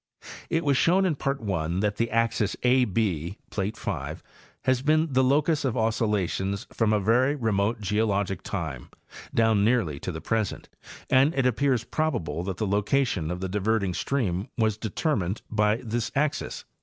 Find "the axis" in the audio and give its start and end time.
1.97-2.57